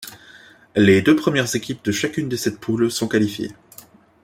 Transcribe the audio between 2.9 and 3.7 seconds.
qualifiées.